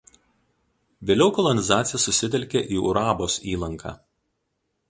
Vėliau 1.09 1.27
kolonizacija 1.35 2.01
susitelkė 2.05 2.65
į 2.79 2.81
Urabos 2.93 3.37
įlanką. 3.55 3.95